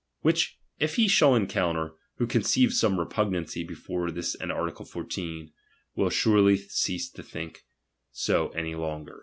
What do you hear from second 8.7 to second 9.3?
longer.